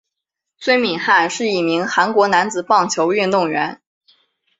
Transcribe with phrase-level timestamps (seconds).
[0.57, 3.83] 孙敏汉是一名韩国男子棒球运动员。